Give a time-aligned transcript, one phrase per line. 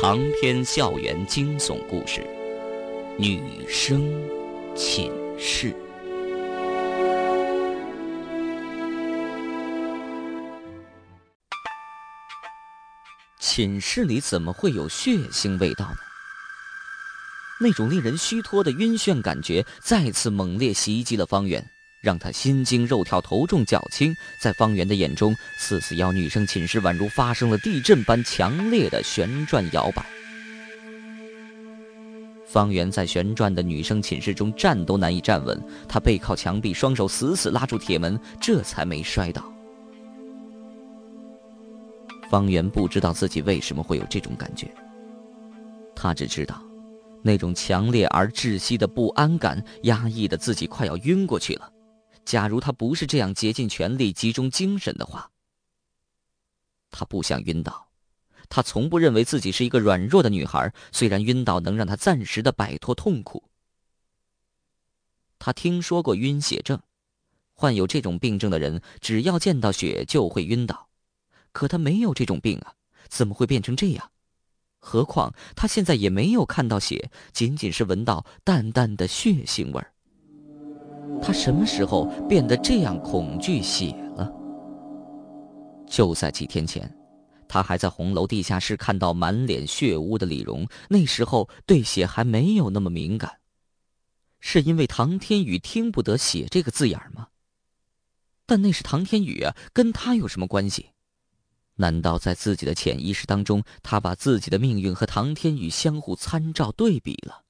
[0.00, 2.26] 长篇校园惊悚故事，
[3.18, 4.10] 女生
[4.74, 5.76] 寝室。
[13.38, 15.98] 寝室里怎么会有血腥味道呢？
[17.60, 21.62] 那种令人虚脱的晕眩感觉再次猛烈袭击了方圆。
[22.00, 30.04] 让他心惊肉跳、头重脚轻，在方圆的眼中，四四幺女生寝室宛如发生了地震般强烈的旋转摇摆。
[32.46, 39.44] 方圆在旋转的女生寝室中站都难以站稳，他背靠墙壁，双手死死拉住铁门，这才没摔倒。
[42.28, 44.66] 方圆不知道自己为什么会有这种感觉，
[45.94, 46.60] 他只知道，
[47.22, 51.70] 那种强烈而窒息的不安感压抑的自己快要晕过去了。
[52.30, 55.32] 假如他不是这样竭尽全力、集中精神的话，
[56.88, 57.88] 他不想晕倒。
[58.48, 63.42] 他从不认为自己是一个软弱的女孩，虽然晕倒能让他暂时的摆脱痛苦。
[65.40, 66.80] 他听说过晕血症，
[67.52, 70.88] 患有这种病症的人只要见到血就会晕倒，
[71.50, 72.74] 可他没有这种病啊，
[73.08, 74.12] 怎么会变成这样？
[74.78, 79.92] 何况他现在也没有看到血，仅仅是闻到淡淡的血腥味儿。
[81.22, 84.30] 他什么时候变得这样恐惧血了？
[85.86, 86.92] 就在几天前，
[87.48, 93.38] 他还在红楼地下室看到满脸血污的李荣，那时候对血还没有那么敏感。
[94.38, 97.28] 是因为唐天宇听不得“血”这个字眼吗？
[98.46, 100.90] 但那是唐天宇啊，跟他有什么关系？
[101.76, 107.44] 难道在自己的潜意识当中，他把自己的命运和唐天宇相互参照对比了？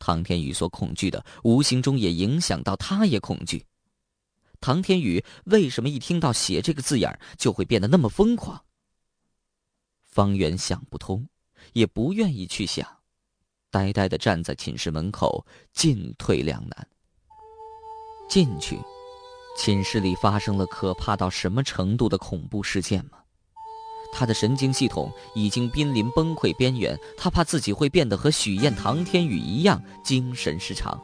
[0.00, 3.64] 唐天宇所恐惧的，无形中也影响到他，也恐惧。
[4.60, 8.64] 唐天宇为什么一听到“血”这个字眼就会变得那么疯狂？
[10.02, 11.28] 方圆想不通，
[11.72, 12.84] 也不愿意去想，
[13.70, 16.88] 呆呆的站在寝室门口，进退两难。
[18.28, 18.78] 进去，
[19.56, 23.19] 寝室里发生了可怕到什么程度的恐怖事件吗？
[24.12, 31.00] 他的神经系统已经濒临崩溃边缘，他怕自己会变得和许燕、唐天宇一样精神失常。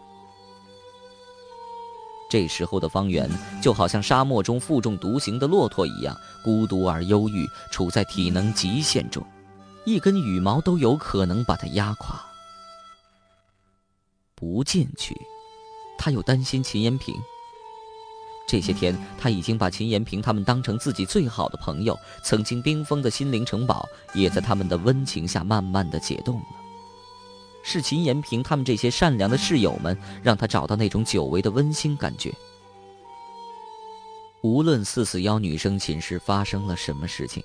[2.28, 3.30] 这时候的方圆
[3.62, 9.24] 就好像沙漠中负重独行的骆驼一样，孤独而忧郁，处在体能极限中，
[9.84, 12.20] 一根羽毛都有可能把他压垮。
[14.34, 15.16] 不进去，
[15.96, 17.14] 他又担心秦延平。
[18.46, 21.98] 这些天，他已经把秦延平他们当成自己最好的朋友。
[22.22, 26.46] 曾经冰封的心灵城堡，也在他们的温情下慢慢的解冻了。
[27.64, 32.32] 是秦延平他们这些善良的室友们，让他找到那种久违的温馨感觉。
[34.42, 37.42] 无论四四幺女生寝室发生了什么事情，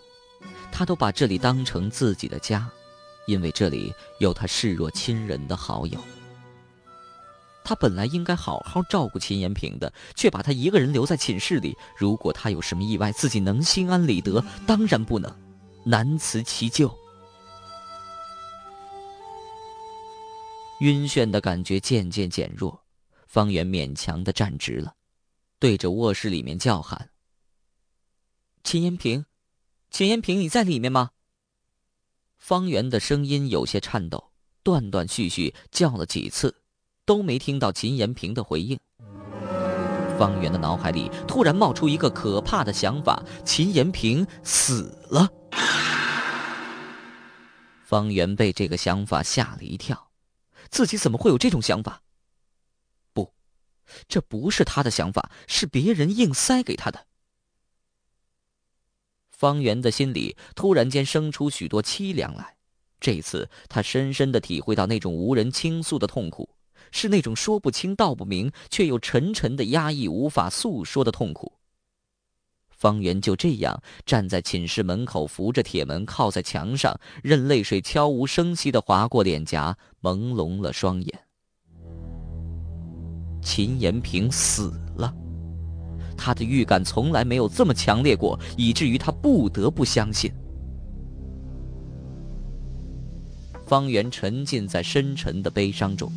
[0.71, 2.69] 他都把这里当成自己的家，
[3.25, 5.99] 因为这里有他视若亲人的好友。
[7.63, 11.77] 他本来应该好好照顾秦延平的，却把他一个人留在寝室里。
[11.95, 14.43] 如果他有什么意外，自己能心安理得？
[14.65, 15.33] 当然不能，
[15.85, 16.93] 难辞其咎。
[20.79, 22.83] 晕眩的感觉渐渐减弱，
[23.27, 24.95] 方圆勉强的站直了，
[25.59, 27.11] 对着卧室里面叫喊
[28.65, 29.23] ：“秦延平，
[29.91, 31.11] 秦延平，你在里面吗？”
[32.39, 34.31] 方圆的声音有些颤抖，
[34.63, 36.60] 断断续续叫了几次。
[37.05, 38.79] 都没听到秦延平的回应。
[40.17, 45.27] 方圆的脑海里突然冒出一个可怕的想法：秦延平死了。
[47.83, 50.11] 方圆被这个想法吓了一跳，
[50.69, 52.01] 自己怎么会有这种想法？
[53.13, 53.33] 不，
[54.07, 57.07] 这不是他的想法，是别人硬塞给他的。
[59.31, 62.55] 方圆的心里突然间生出许多凄凉来，
[62.99, 66.47] 这次他深深的体会到那种无人倾诉的痛苦。
[66.91, 71.53] 是那种说不清道不明，却又沉沉的压抑、无法诉说的痛苦。
[72.69, 81.19] 方圆就这样站在寝室门口，扶着铁门，靠在墙上，任泪水悄无声息的划过脸颊，朦胧了双眼。
[83.43, 85.13] 秦延平死了，
[86.17, 90.31] 他的预感从来没有这么强烈过，以至于他不得不相信。
[93.67, 96.11] 方圆沉浸在深沉的悲伤中。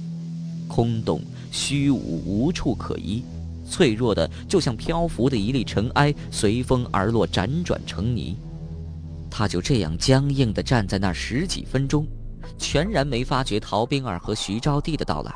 [0.68, 3.22] 空洞、虚无，无处可依，
[3.68, 8.36] 脆弱的就像漂浮的一粒尘埃，随风而落，辗转成泥。
[9.30, 12.06] 他就这样僵硬地站在那十几分钟，
[12.58, 15.34] 全然没发觉陶冰儿和徐招娣的到来。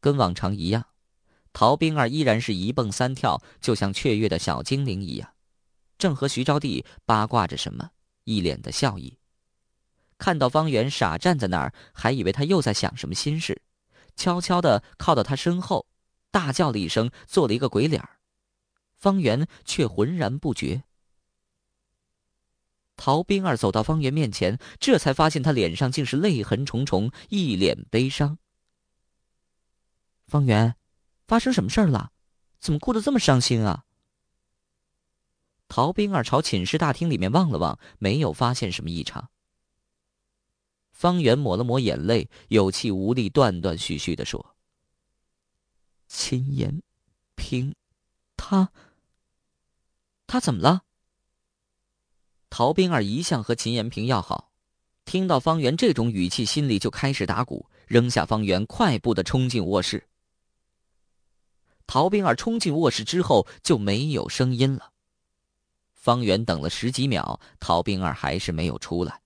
[0.00, 0.84] 跟往常一样，
[1.52, 5.28] 陶冰儿依然是一蹦三跳，就像雀跃的小精灵一样，
[5.96, 7.90] 正和徐招娣八卦着什么，
[8.24, 9.16] 一脸的笑意。
[10.22, 13.60] 看到方圆傻站在那儿，还以为他又在想什么心事，
[14.14, 15.88] 悄悄的靠到他身后，
[16.30, 18.20] 大叫了一声，做了一个鬼脸儿
[18.96, 20.84] 方圆却浑然不觉。
[22.94, 28.38] 陶冰儿走到方圆面前，这才发现他脸上竟是泪痕重重，一脸悲伤。
[30.28, 30.76] 方圆，
[31.26, 32.12] 发生什么事儿了？
[32.60, 33.86] 怎么哭得这么伤心啊？
[35.66, 39.28] 陶冰儿朝寝室大厅里面望了望，没有发现什么异常。
[40.92, 44.54] 方圆抹了抹眼泪，有气无力、断断续续的说
[46.06, 46.80] ：“秦延
[47.34, 47.74] 平，
[48.36, 48.70] 他，
[50.26, 50.82] 他怎么了？”
[52.48, 54.52] 陶冰儿一向和秦延平要好，
[55.06, 60.06] 听到方圆这种语气，心里就开始打鼓，扔下方圆，快步的冲进卧室。
[61.86, 64.92] 陶冰儿冲进卧室之后，就没有声音了。
[65.94, 69.21] 方圆等了十几秒，陶冰儿还是没有出来。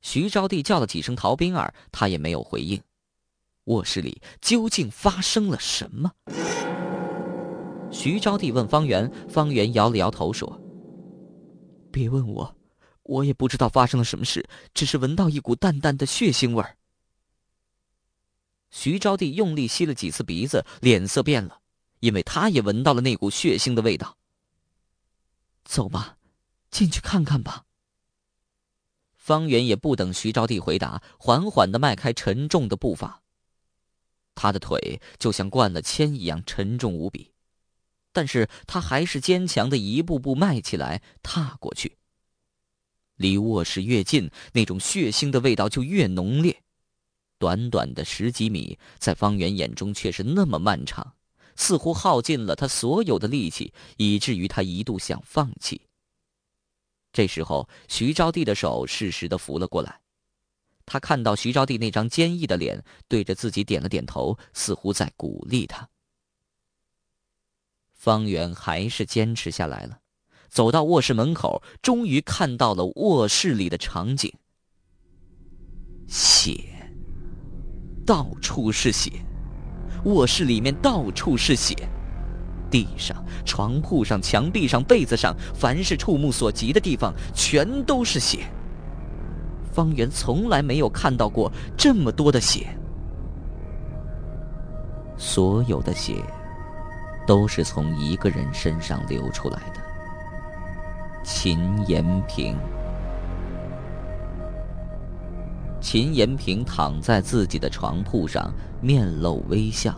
[0.00, 2.80] 徐招娣叫了几声陶冰儿，他也没有回应。
[3.64, 6.10] 卧室里究竟发生了什么？
[7.92, 10.60] 徐招娣问方圆，方圆摇了摇头说
[11.92, 12.56] ：“别问我，
[13.02, 16.76] 我也不知道发生了什么事，只是闻到一股淡淡的血腥味儿。”
[18.70, 21.60] 徐招娣用力吸了几次鼻子，脸色变了，
[21.98, 24.16] 因为他也闻到了那股血腥的味道。
[25.64, 26.16] 走吧，
[26.70, 27.64] 进去看看吧。
[29.20, 33.22] 方圆也不等徐招娣回答，缓缓的迈开沉重的步伐。
[34.34, 37.30] 他的腿就像灌了铅一样沉重无比，
[38.12, 41.98] 但是他还是坚强的一步步迈起来，踏过去。
[43.16, 46.62] 离卧室越近，那种血腥的味道就越浓烈。
[47.38, 51.14] 短短的十几米，在方圆眼中却是那么漫长，
[51.56, 55.82] 似乎耗尽了他所有的力气，以至于他一度想放弃。
[57.12, 60.00] 这时候，徐招娣的手适时的扶了过来。
[60.86, 65.88] 他看到徐招娣那张坚毅的脸，对着自己点了点头，似乎在鼓励他。
[67.92, 70.00] 方圆还是坚持下来了，
[70.48, 74.32] 走到卧室门口，终于看到了卧室里的场景。
[76.08, 76.64] 血，
[78.06, 79.12] 到处是血，
[80.04, 81.76] 卧室里面到处是血。
[82.70, 88.44] 地上、床铺上、墙壁上、被子上，凡是触目所及的地方，全都是血。
[89.72, 92.66] 方圆从来没有看到过这么多的血，
[95.16, 96.16] 所有的血
[97.26, 99.80] 都是从一个人身上流出来的——
[101.22, 102.56] 秦延平。
[105.80, 108.52] 秦延平躺在自己的床铺上，
[108.82, 109.94] 面露微笑，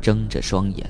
[0.00, 0.88] 睁着双眼。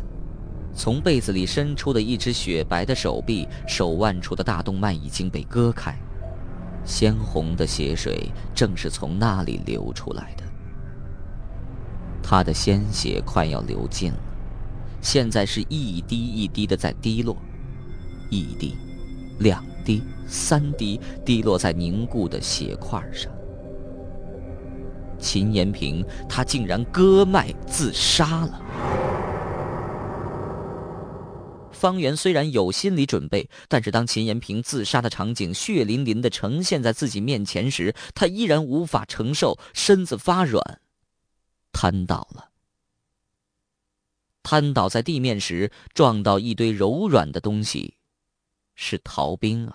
[0.76, 5.96] 从被子里伸出的一只雪白的手臂，手腕处的大动脉已经被割开，
[6.84, 10.44] 鲜红的血水正是从那里流出来的。
[12.22, 14.18] 他的鲜血快要流尽了，
[15.00, 17.34] 现在是一滴一滴的在滴落，
[18.28, 18.76] 一滴，
[19.38, 23.32] 两滴，三滴，滴落在凝固的血块上。
[25.18, 28.60] 秦延平，他竟然割脉自杀了。
[31.76, 40.80] 方圆虽然有心理准备，但是当秦延平自杀的场景血淋淋的呈现在自己面前时，他依然无法承受，身子发软，
[41.70, 42.50] 瘫倒了。
[44.42, 47.94] 瘫倒在地面时，撞到一堆柔软的东西，
[48.74, 49.74] 是陶冰儿。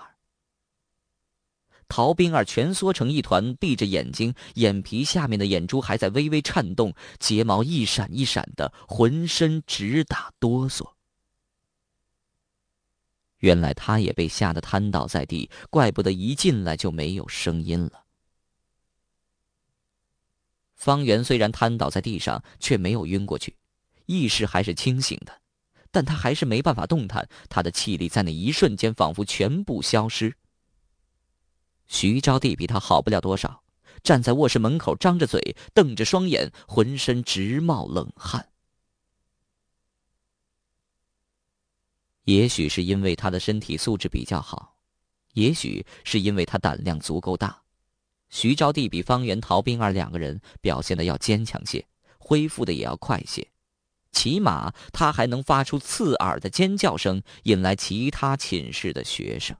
[1.89, 10.89] 陶冰儿蜷缩成一团，闭着眼睛，眼皮下面的眼珠还在微微颤动，睫毛一闪一闪的，浑身直打哆嗦。
[13.41, 18.05] 原来他也被吓得瘫倒在地，怪不得一进来就没有声音了。
[20.75, 23.55] 方圆虽然瘫倒在地上，却没有晕过去，
[24.05, 25.41] 意识还是清醒的，
[25.91, 30.35] 但他还是没办法动弹，他的气力在那一瞬间仿佛全部消失。
[31.87, 33.63] 徐招娣比他好不了多少，
[34.01, 38.50] 站在卧室门口，张着嘴，瞪着双眼，浑身直冒冷汗。
[42.25, 44.75] 也许是因为他的身体素质比较好，
[45.33, 47.63] 也许是因为他胆量足够大，
[48.29, 51.85] 徐招娣比方圆、陶冰儿两个人表现的要坚强些，
[52.19, 53.47] 恢复的也要快些，
[54.11, 59.57] 起码他还能发出刺耳的尖叫声，引来其他寝室的学生。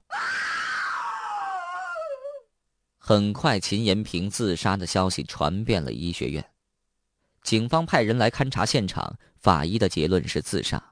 [2.96, 6.50] 很快，秦延平自杀的消息传遍了医学院，
[7.42, 10.91] 警方派人来勘察现场，法医的结论是自杀。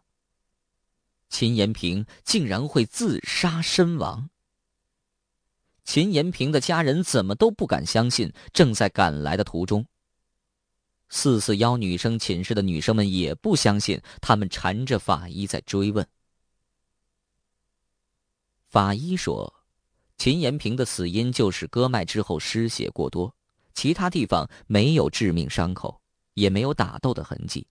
[1.31, 4.29] 秦延平竟然会自杀身亡。
[5.85, 9.87] 秦延平的家人怎么都不敢相信，正在赶来的途中。
[11.09, 16.07] 四四幺女生寝室的女生们也不相信，他们缠着法医在追问。
[18.69, 19.53] 法医说，
[20.19, 23.35] 秦延平的死因就是割脉之后失血过多，
[23.75, 26.01] 其他地方没有致命伤口，
[26.35, 27.67] 也没有打斗的痕迹。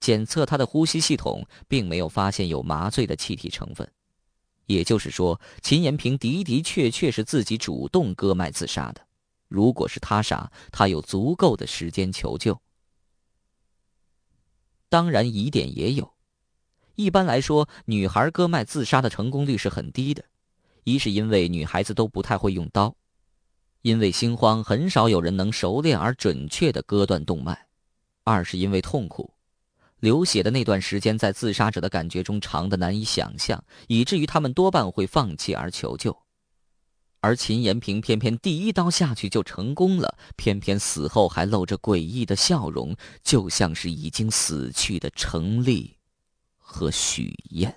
[0.00, 3.90] 检测他的呼吸系统，并没有发现有麻醉的气体成分。
[4.66, 9.00] 也就是说，秦延平的的确确是自己主动割脉自杀的。
[9.48, 12.60] 如果是他杀，他有足够的时间求救。
[14.90, 16.14] 当然，疑点也有。
[16.96, 20.24] 一般来说，女孩割脉自杀的成功率是很低的。
[20.84, 22.94] 一是因为女孩子都不太会用刀，
[23.82, 27.54] 因为心慌，很少有人能熟练而准确的割断动脉；
[28.24, 29.32] 二是因为痛苦。
[30.00, 36.16] 流血的那段时间，在自杀者的感觉中长的难以想象，以至于他们多半会放弃而求救。
[37.20, 45.96] 而秦延平偏偏第一刀下去就成功了，偏偏死后还露着诡异的笑容，就像是已经死去的程立
[46.56, 47.74] 和许燕。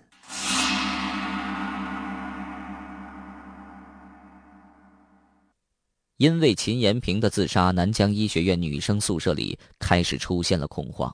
[6.18, 11.12] 因为秦延平的自杀，南江医学院女生宿舍里开始出现了恐慌。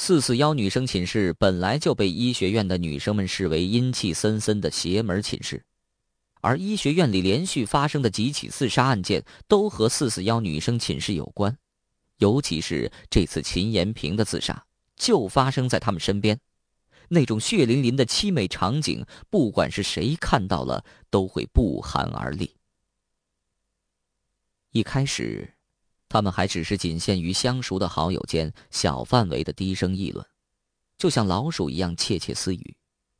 [0.00, 5.64] 四四幺女生寝室本来就被医学院的女生们视为阴气森森的邪门寝室，
[6.40, 11.58] 而医学院里连续发生的几起自杀案件都和四四幺女生寝室有关，
[12.18, 14.64] 尤其是这次秦延平的自杀
[14.96, 16.38] 就发生在他们身边，
[17.08, 22.54] 那种血淋淋的凄美场景，不管是谁看到了都会不寒而栗。
[24.70, 25.57] 一开始。
[26.08, 30.24] 他们还只是仅限于相熟的好友间小范围的低声议论，
[30.96, 32.76] 就像老鼠一样窃窃私语，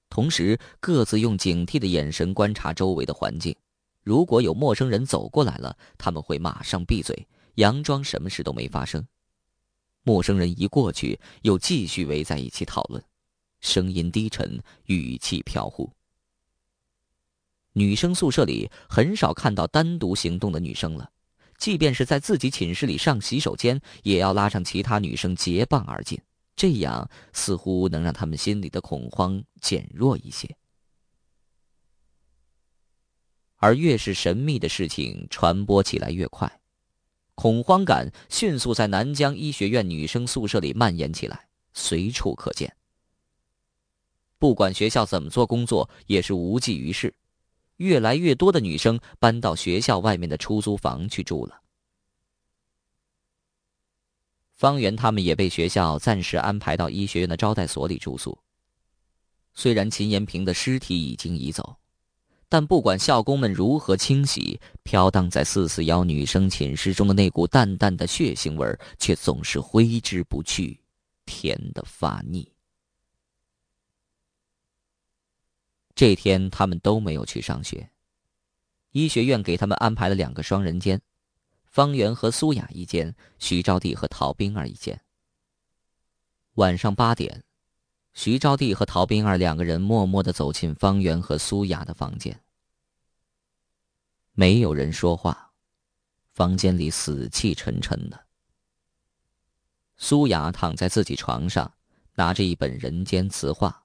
[0.09, 3.55] 同时各自用警惕的眼神观察周围的环境。
[4.03, 9.07] 如果有陌生人走过来了，他们会马上闭嘴，佯装什么事都没发生。
[10.03, 13.05] 陌生人一过去，又继续围在一起讨论，
[13.61, 15.93] 声音低沉，语气飘忽。
[17.75, 21.11] 女生宿舍里很少看到单独行动的女生了。
[21.59, 26.19] 即便是在自己寝室里上洗手间，也要拉上其他女生结伴而进，
[26.55, 30.57] 这样似乎能让他们心里的恐慌减弱一些。
[33.57, 36.61] 而越是神秘的事情传播起来越快，
[37.35, 42.73] 恐慌感迅速在南江医学院女生宿舍里蔓延起来，随处可见。
[44.39, 47.13] 不管学校怎么做工作，也是无济于事。
[47.79, 51.61] 越来越多的女生搬到学校外面的出租房去住了。
[54.55, 58.37] 方圆他们也被学校暂时安排到医学院的招待所里住宿。
[59.55, 61.77] 虽然秦延平的尸体已经移走，
[62.49, 68.67] 但不管校工们如何清洗，飘荡在四四幺女生寝室中的那股淡淡的血腥味
[68.99, 70.81] 却总是挥之不去，
[71.25, 72.51] 甜的发腻。
[75.99, 77.91] 这天，他们都没有去上学。
[78.93, 81.03] 医学院给他们安排了两个双人间，
[81.65, 85.01] 方圆和苏雅一间，徐招娣和陶冰儿一间。
[86.55, 87.43] 晚上八点，
[88.15, 92.41] 徐招娣和陶冰儿两个人默默的走进方圆和苏雅的房间。
[94.35, 95.51] 没有人说话，
[96.33, 98.25] 房间里死气沉沉的。
[99.97, 101.75] 苏雅躺在自己床上，
[102.15, 103.85] 拿着一本人间词话。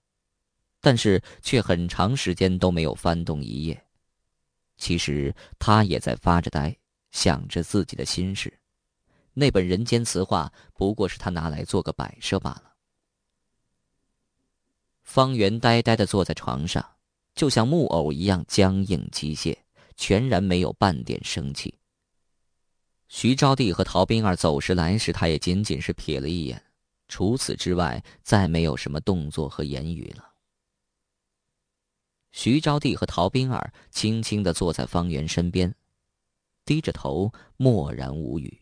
[0.83, 3.85] 但是却很长时间都没有翻动一页。
[4.77, 6.75] 其实他也在发着呆，
[7.11, 8.53] 想着自己的心事。
[9.31, 12.73] 那本人间词话不过是他拿来做个摆设罢了。
[15.03, 16.85] 方圆呆呆的坐在床上，
[17.33, 19.55] 就像木偶一样僵硬机械，
[19.95, 21.73] 全然没有半点生气。
[23.07, 26.61] 徐招娣和陶冰儿走时来时，他也仅仅是瞥了一眼，
[27.07, 30.32] 除此之外，再没有什么动作和言语了。
[32.33, 35.73] 徐招娣和陶冰儿轻轻的坐在方圆身边，
[36.65, 38.59] 低着头，默然无语。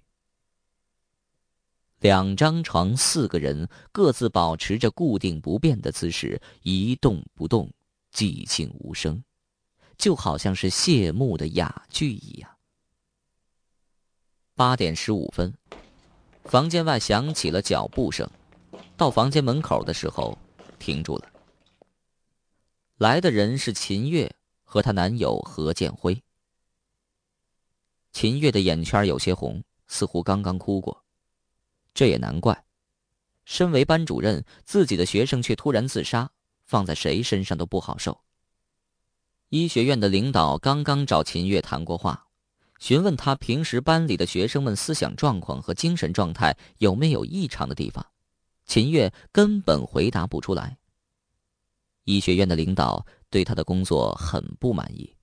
[2.00, 7.72] 两张床，四个人，各自保持着固定不变的姿势，一动不动，
[8.14, 9.24] 寂静无声，
[9.98, 12.50] 就好像是谢幕的哑剧一样。
[14.54, 15.54] 八点十五分，
[16.44, 18.30] 房间外响起了脚步声，
[18.98, 20.38] 到房间门口的时候，
[20.78, 21.32] 停住了。
[23.02, 24.32] 来的人是秦月
[24.64, 26.22] 和她男友何建辉。
[28.12, 31.04] 秦月的眼圈有些红，似乎刚刚哭过。
[31.96, 32.64] 这也难怪，
[33.44, 36.30] 身为班主任，自己的学生却突然自杀，
[36.64, 38.22] 放在谁身上都不好受。
[39.50, 42.28] 医学院的领导刚刚找秦月谈过话，
[42.78, 48.06] 询问他平时班里的学生们思想状况和精神状态有没有异常的地方。
[48.68, 50.78] 秦月根本回答不出来。
[52.16, 55.16] 医学院的领导对他的工作很不满意。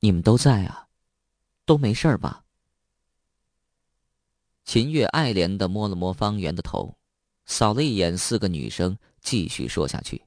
[0.00, 0.88] 你们都在啊，
[1.64, 2.44] 都没事吧？
[4.64, 6.96] 秦月爱怜的摸了摸方圆的头，
[7.46, 10.22] 扫了一眼四个女生，继续说下去。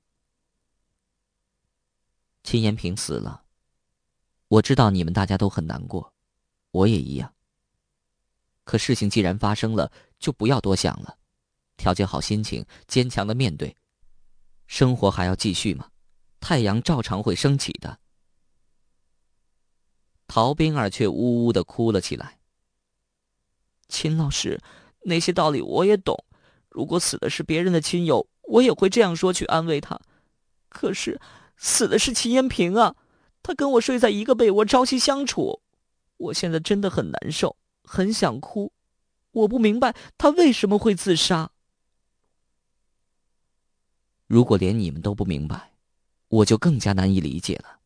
[2.43, 3.43] 秦延平死了，
[4.47, 6.13] 我知道你们大家都很难过，
[6.71, 7.33] 我也一样。
[8.63, 11.17] 可事情既然发生了，就不要多想了，
[11.77, 13.75] 调节好心情，坚强的面对。
[14.71, 15.89] 生活还要继续吗？
[16.39, 17.99] 太阳照常会升起的。
[20.27, 22.39] 陶冰儿却呜呜的哭了起来。
[23.89, 24.61] 秦老师，
[25.01, 26.23] 那些道理我也懂，
[26.69, 29.99] 如果死的是别人的亲友，我也会这样说去安慰他。
[30.69, 31.19] 可是。
[31.57, 32.95] 死的是秦延平啊，
[33.43, 35.61] 他跟我睡在一个被窝，朝夕相处。
[36.15, 38.71] 我现在真的很难受，很想哭。
[39.31, 41.50] 我不明白他为什么会自杀。
[44.31, 45.73] 如果连你们都不明白，
[46.29, 47.79] 我就更加难以理解了。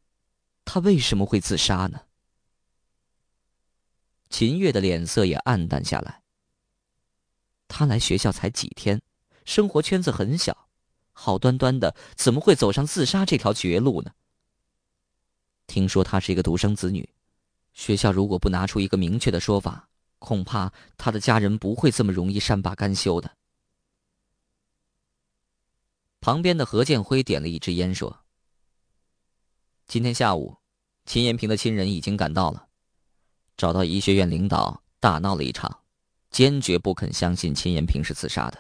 [0.63, 1.99] 他为什么会自杀呢？
[4.29, 6.21] 秦月的脸色也暗淡下来。
[7.67, 9.01] 他来学校才几天，
[9.43, 10.67] 生活圈子很小。
[11.13, 14.11] 好端端的，怎么会走上自杀这条绝路呢？
[15.65, 17.09] 听说他是一个独生子女，
[17.73, 23.35] 学校如果不拿出一个明确的说法，恐怕他的家人不会这么容易善罢甘休的。
[26.25, 28.21] 旁边的何建辉点了一支烟，说
[29.85, 30.57] ：“今天下午，
[31.05, 32.65] 秦延平的亲人已经赶到了，
[33.55, 35.81] 找到医学院领导，大闹了一场，
[36.31, 38.57] 坚决不肯相信秦延平是自杀的。”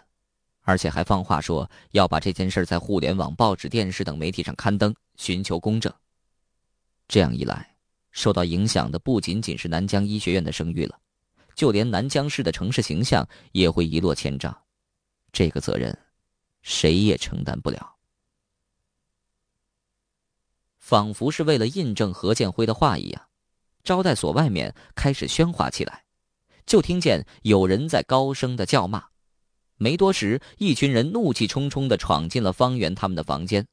[0.61, 5.91] 而且还放话说要把这件事在互联网、报纸、电视等媒体上刊登，寻求公正。
[7.07, 7.75] 这样一来，
[8.11, 10.99] 受到影响的不仅仅是南疆医学院的声誉了，
[11.55, 14.55] 就连南疆市的城市形象也会一落千丈。
[15.31, 15.97] 这个责任，
[16.65, 17.95] 谁也承担不了。
[20.79, 23.27] 仿佛是为了印证何建辉的话一样，
[23.83, 26.03] 招待所外面开始喧哗起来，
[26.65, 29.05] 就听见有人在高声的叫骂。
[29.77, 33.67] 没多时，一群人怒气冲冲的闯进了方圆他们的房间。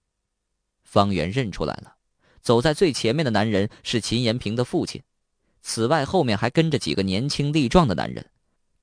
[0.85, 1.97] 方圆认出来了，
[2.43, 5.03] 走在最前面的男人是秦延平的父亲，
[5.63, 8.29] 此外后面还跟着几个年轻力壮的男人。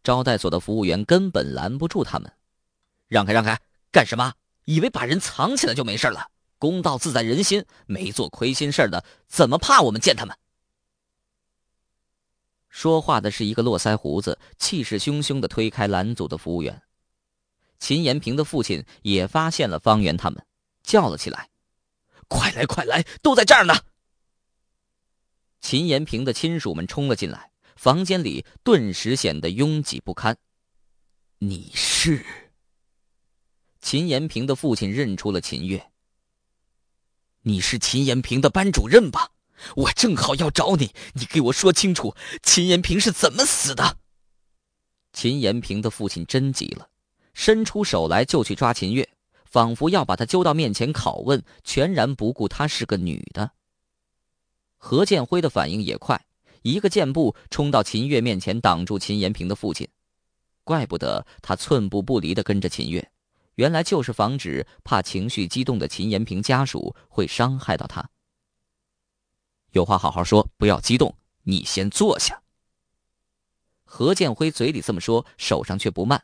[0.01, 2.31] 招待所的服务员根本拦不住他们，
[3.07, 3.59] 让开让开，
[3.91, 4.33] 干什么？
[4.65, 6.29] 以为把人藏起来就没事了？
[6.59, 10.35] 公道自在人心，没做亏心事的怎么怕我们见他们？
[12.67, 16.83] 说话的是一个络腮胡子、气势汹汹的推开拦阻的服务员。
[17.79, 20.45] 秦延平的父亲也发现了方圆他们，
[20.83, 21.49] 叫了起来
[22.27, 23.73] ：“快来，快来，都在这儿呢！”
[25.61, 30.37] 秦延平的亲属们冲了进来，房间里顿时显得拥挤不堪。
[31.39, 32.48] 你是？
[33.81, 35.91] 秦延平的父亲认出了秦月。
[37.43, 39.31] 你是秦延平的班主任吧？
[39.75, 43.97] 我正好要找你，你给我说清楚，秦延平是怎么死的？
[45.13, 46.89] 秦延平的父亲真急了。
[47.33, 49.07] 伸出手来就去抓秦月，
[49.45, 53.51] 仿佛要把她揪到面前拷问，全然不顾她是个女的。
[54.77, 56.25] 何建辉的反应也快，
[56.63, 59.87] 一个箭步冲到秦月面前，挡住秦延平的父亲。
[60.65, 63.09] 怪不得他寸步不离的跟着秦月，
[63.59, 68.09] 原来就是防止怕情绪激动的秦延平家属会伤害到他。
[69.71, 71.13] 有话好好说，不要激动。
[71.43, 72.41] 你先坐下。
[73.83, 76.23] 何建辉嘴里这么说，手上却不慢。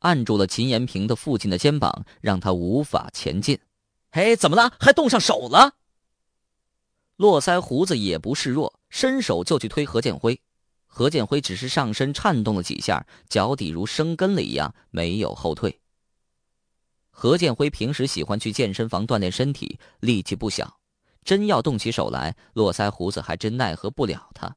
[0.00, 3.58] 按住了秦延平的父亲的肩膀，让他无法前进。
[4.10, 4.70] 嘿，怎么了？
[4.78, 5.76] 还动上手了？
[7.16, 10.38] 络腮胡子也不示弱，伸手就去推何建辉。
[10.84, 15.80] 何建辉只是上身颤动了几下，脚底如生根了一样，没有后退。
[17.16, 20.76] 何建辉平时喜欢去健身房锻炼身体，力气不小，
[21.24, 24.54] 真要动起手来，络腮胡子还真奈何不了他。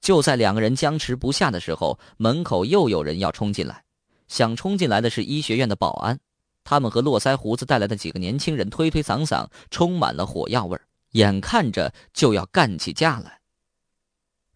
[0.00, 3.84] 就在两个人僵持不下的时候，门口又有人要冲进来。
[4.28, 6.20] 想冲进来的是医学院的保安，
[6.62, 13.40] 他们和络腮胡子带来的几个年轻人推推搡搡，充满了火药味眼看着就要干起架来。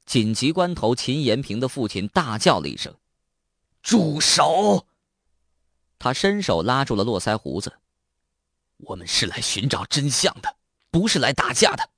[0.06, 2.94] 紧急关头，秦延平的父亲大叫了一声
[3.82, 4.86] ：“住手！”
[6.02, 7.78] 他伸手拉住了络腮胡子
[8.78, 10.56] ：“我们是来寻找真相的，
[10.90, 11.90] 不是来打架的，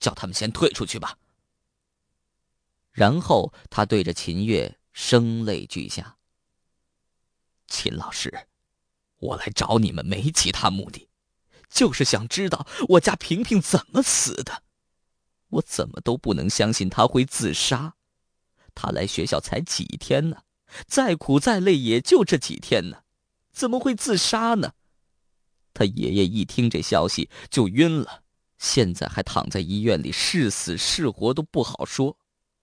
[0.00, 1.18] 叫他们先退出去吧。”
[2.90, 6.16] 然后他对着秦月声泪俱下。
[7.66, 8.46] 秦老师，
[9.18, 11.10] 我来找你们没其他目的，
[11.68, 14.62] 就是想知道我家萍萍怎么死的。
[15.50, 17.96] 我怎么都不能相信她会自杀。
[18.74, 20.44] 她来学校才几天呢，
[20.86, 23.03] 再苦再累也就这几天呢，
[23.54, 24.72] 怎么会自杀呢？
[25.72, 28.22] 他爷爷一听这消息就晕了，
[28.58, 32.18] 现在还躺在医院里，是死是活都不好说。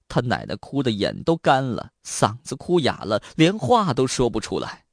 [0.08, 4.86] 他奶奶哭的眼都干了，嗓子哭哑了，连话都说不出来。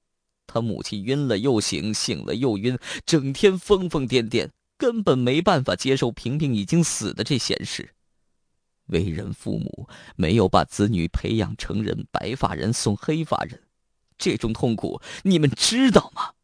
[0.47, 7.95] 他母亲晕了又醒，醒了又晕，整天疯疯癫癫，根本没办法接受萍萍已经死的这闲事。
[8.87, 13.61] 为人父母，没有把子女培养成人，白发人送黑发人，
[14.19, 16.35] 这种痛苦你们知道吗？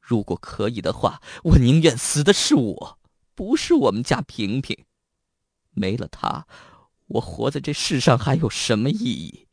[0.00, 2.98] 如果可以的话，我宁愿死的是我，
[3.34, 4.84] 不是我们家萍萍。
[5.70, 6.46] 没了她，
[7.06, 9.48] 我活在这世上还有什么意义？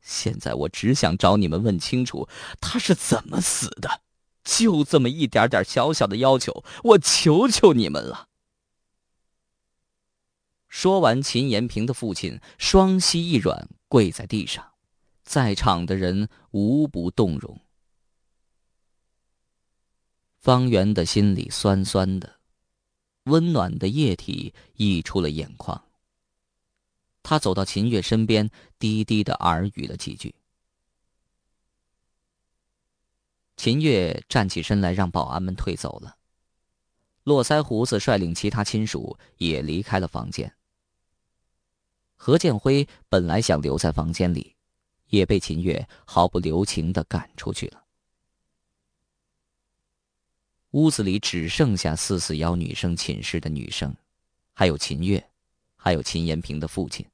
[0.00, 2.28] 现在我只想找你们问清楚，
[2.60, 4.02] 她是怎么死的。
[4.42, 8.28] 就这么一点点小小的要求，我求求你们了。
[10.68, 14.73] 说完，秦延平的父亲双膝一软，跪在地上，
[15.24, 17.60] 在场的人无不动容。
[20.38, 22.38] 方圆的心里酸酸的，
[23.24, 25.82] 温暖的液体溢出了眼眶。
[27.22, 30.34] 他走到秦月身边，低低的耳语了几句。
[33.56, 36.18] 秦月站起身来，让保安们退走了。
[37.22, 40.54] 络腮胡子率领其他亲属也离开了房间。
[42.16, 44.53] 何建辉本来想留在房间里，
[45.14, 47.82] 也被秦月毫不留情的赶出去了。
[50.72, 53.94] 屋子里只剩下四四幺女生寝室的女生，
[54.52, 55.24] 还有秦月，
[55.76, 57.06] 还有秦延平的父亲。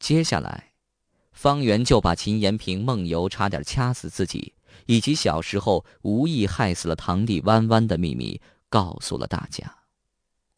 [0.00, 0.72] 接下来，
[1.30, 4.52] 方圆就把秦延平梦游差点掐死自己，
[4.86, 9.72] 以及小时候无意害死了堂弟弯弯的秘密告诉了大家，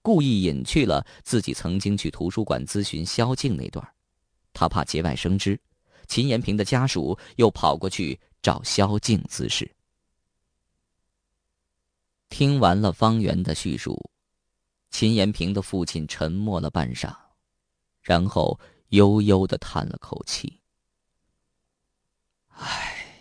[0.00, 3.86] 故意隐去了自己曾经去图书馆咨询萧静那段
[4.59, 5.57] 他怕节外生枝，
[6.09, 9.73] 秦延平的家属又跑过去找萧静滋事。
[12.29, 14.11] 听完了方圆的叙述，
[14.90, 17.14] 秦延平的父亲沉默了半晌，
[18.03, 20.61] 然后悠悠的叹了口气
[22.51, 23.14] ：“唉，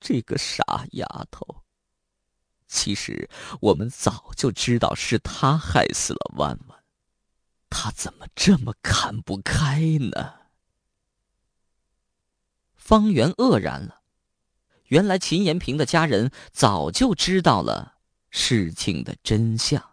[0.00, 1.46] 这个傻丫头。
[2.68, 3.28] 其实
[3.60, 6.79] 我们早就知道是他害死了弯弯，
[7.70, 10.34] 他怎么这么看不开呢？”
[12.76, 14.00] 方圆愕然了。
[14.88, 19.89] 原来秦延平的家人早就知道了事情的真相。